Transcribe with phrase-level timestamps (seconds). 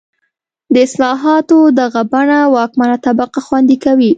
[0.73, 4.09] د اصلاحاتو دغه بڼه واکمنه طبقه خوندي کوي.